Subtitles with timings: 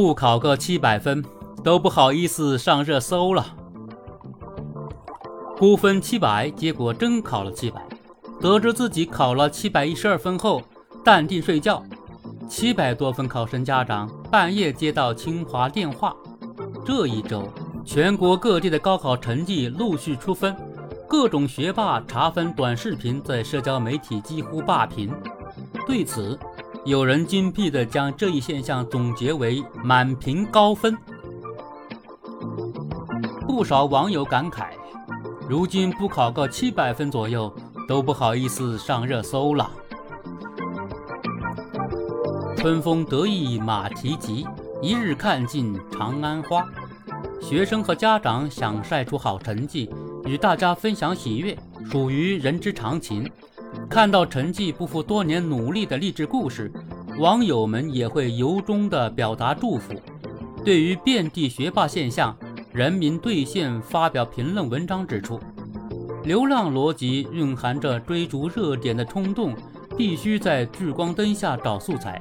[0.00, 1.22] 不考个七百分
[1.62, 3.54] 都不好意思上热搜了。
[5.58, 7.86] 估分七百，结果真考了七百。
[8.40, 10.62] 得知自己考了七百一十二分后，
[11.04, 11.82] 淡定睡觉。
[12.48, 16.16] 七百多分考生家长半夜接到清华电话。
[16.82, 17.46] 这一周，
[17.84, 20.56] 全国各地的高考成绩陆续出分，
[21.06, 25.12] 各种学霸查分短视频在社交媒体几乎霸屏。
[25.86, 26.38] 对此，
[26.86, 30.96] 有人精辟地将这一现象总结为“满屏高分”。
[33.46, 34.68] 不少网友感慨
[35.46, 37.54] ：“如今不考个七百分左右，
[37.86, 39.70] 都不好意思上热搜了。”
[42.56, 44.46] 春风得意马蹄疾，
[44.80, 46.66] 一日看尽长安花。
[47.42, 49.90] 学生和家长想晒出好成绩，
[50.24, 51.58] 与大家分享喜悦，
[51.90, 53.30] 属于人之常情。
[53.88, 56.70] 看到成绩不负多年努力的励志故事，
[57.18, 59.94] 网友们也会由衷地表达祝福。
[60.64, 62.36] 对于遍地学霸现象，
[62.72, 65.40] 人民兑现发表评论文章指出，
[66.24, 69.54] 流量逻辑蕴含着追逐热点的冲动，
[69.96, 72.20] 必须在聚光灯下找素材。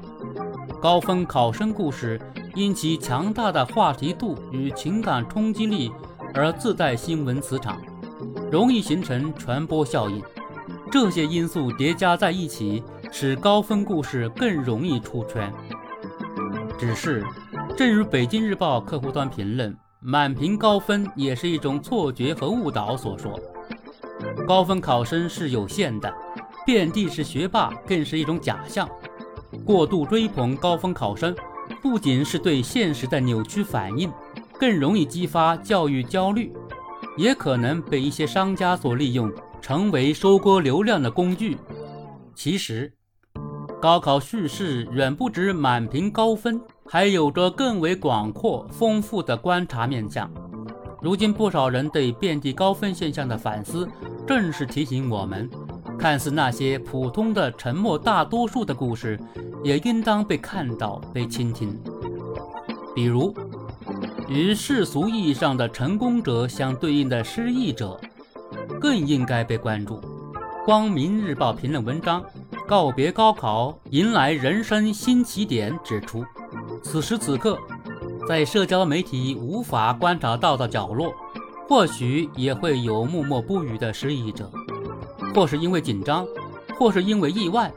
[0.81, 2.19] 高分考生故事
[2.55, 5.91] 因其强大的话题度与情感冲击力
[6.33, 7.81] 而自带新闻磁场，
[8.49, 10.21] 容易形成传播效应。
[10.91, 15.51] 这些因素叠加在一起，使高分故事更容易出圈。
[16.79, 17.23] 只是，
[17.77, 23.39] 正如北京日报客户端评论“满屏高分也是一种错觉和误导”所说，
[24.47, 26.11] 高分考生是有限的，
[26.65, 28.89] 遍地是学霸更是一种假象。
[29.65, 31.35] 过度追捧高分考生，
[31.81, 34.11] 不仅是对现实的扭曲反应，
[34.59, 36.51] 更容易激发教育焦虑，
[37.17, 39.31] 也可能被一些商家所利用，
[39.69, 41.55] 成为收割流量的工具。
[42.33, 42.91] 其实，
[43.79, 50.27] 高考叙事远不止满屏高分，还有着更为广阔、丰富的观察面向。
[51.03, 53.87] 如今，不少人对遍地高分现象的反思，
[54.25, 55.47] 正是提醒我们。
[55.99, 59.19] 看似那些普通的沉默大多数的故事，
[59.63, 61.79] 也应当被看到、被倾听。
[62.95, 63.31] 比如，
[64.27, 68.01] 与世俗意义上的成功者相对应的失意者，
[68.79, 69.99] 更应该被关注。
[70.65, 72.21] 光明日报评论文章
[72.67, 76.23] 《告别高考，迎来人生新起点》指出，
[76.83, 77.57] 此时此刻，
[78.27, 81.11] 在社交媒体无法观察到的角落，
[81.67, 84.49] 或许也会有默默不语的失意者。
[85.33, 86.25] 或是因为紧张，
[86.77, 87.71] 或是因为意外，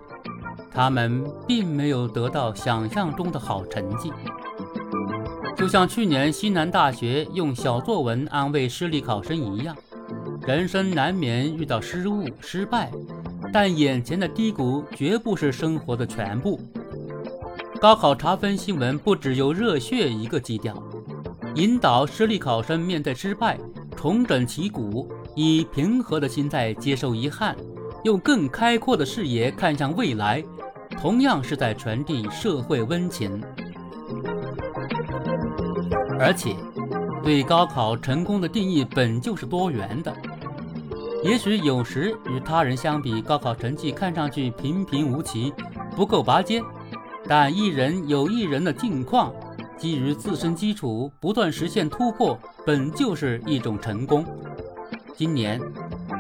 [0.71, 4.13] 他们并没有得到想象中的好成绩。
[5.57, 9.77] 就像去年西南大学用小作文安慰失利考生一样，
[10.47, 12.91] 人生难免遇到失误、失败，
[13.53, 16.61] 但眼前的低谷绝不是生活的全部。
[17.81, 20.81] 高考查分新闻不只有热血一个基调，
[21.55, 23.59] 引导失利考生面对失败，
[23.97, 25.09] 重整旗鼓。
[25.35, 27.57] 以平和的心态接受遗憾，
[28.05, 30.45] 用更开阔的视野看向未来，
[31.01, 33.41] 同样是在传递社会温情。
[36.21, 36.55] 而且，
[37.25, 40.15] 对高考成功的定义本就是多元的。
[41.23, 45.53] 也许有时与他人相比，高考成绩看上去平平无奇，
[45.95, 46.63] 不够拔尖。
[47.29, 49.33] 但一人有一人的境况，
[49.79, 54.25] 基于自身基础不断实现突破，本就是一种成功。
[55.15, 55.61] 今年，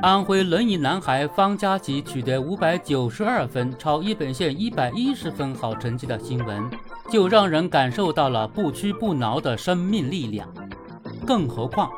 [0.02, 6.70] 安徽轮椅男孩方佳琪取得五百九十二分，超一本线一百一十分好成绩的新闻，
[7.10, 10.48] 就让人感受到了不屈不挠的生命力量。
[11.26, 11.90] 更何况，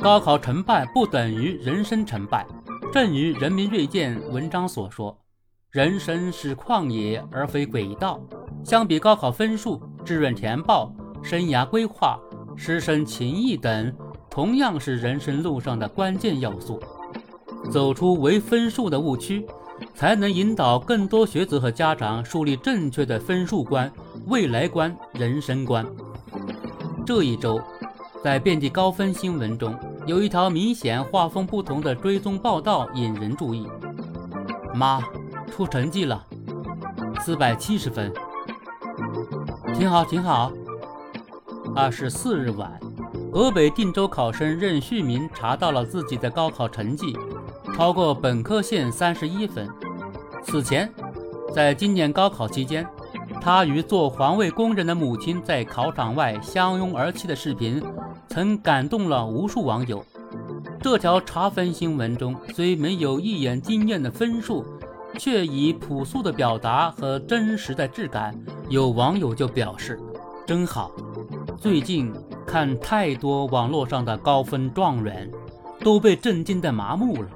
[0.00, 2.46] 高考成败不等于人生成败。
[2.92, 5.16] 正如人民锐见文章所说
[5.70, 8.20] ：“人生是旷野而非轨道。”
[8.64, 10.92] 相比高考分数、志愿填报、
[11.22, 12.18] 生涯规划、
[12.56, 13.92] 师生情谊等。
[14.28, 16.78] 同样是人生路上的关键要素，
[17.70, 19.46] 走出唯分数的误区，
[19.94, 23.90] 才能引导更多学子和家长树立正确的分数观、
[24.26, 25.86] 未来观、人生观。
[27.06, 27.58] 这一周，
[28.22, 29.74] 在遍地高分新闻中，
[30.06, 33.66] 有一条明显画风不同的追踪报道引人注意。
[34.72, 35.02] 妈，
[35.50, 36.24] 出成绩了，
[37.20, 38.12] 四百七十分，
[39.74, 40.52] 挺好挺好。
[41.74, 42.78] 二十四日晚。
[43.32, 47.14] 河北定州考生任旭明查到了自己的高考成绩，
[47.76, 49.68] 超过本科线三十一分。
[50.42, 50.90] 此前，
[51.52, 52.86] 在今年高考期间，
[53.40, 57.82] 他与做环卫工人的母亲在考场外相拥而泣的视频，
[58.36, 60.04] 曾感动了无数网友。
[60.78, 64.62] 这条查分新闻中虽没有一眼惊艳的分数，
[65.18, 68.38] 却以朴素的表达和真实的质感。
[68.68, 69.98] 有网友就表示
[70.46, 70.90] ：“真好。”
[71.58, 72.12] 最近
[72.46, 75.32] 看太多网络上的高分状元，
[75.80, 77.28] 都被震惊的麻木了。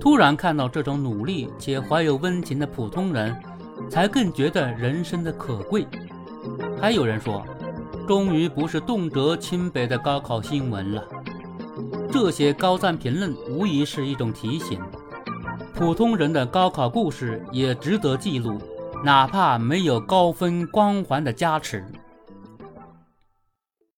[0.00, 3.36] 突然看到这种努力且怀有温情的普通人，
[3.90, 5.86] 才更觉得人生的可贵。
[6.80, 7.44] 还有人说，
[8.08, 11.04] 终于不是动辄清北的高考新闻了。
[12.10, 14.80] 这些高赞评论无疑是一种提醒：
[15.74, 18.58] 普通人的高考故事也值得记录，
[19.04, 21.84] 哪怕没有高分光环的加持。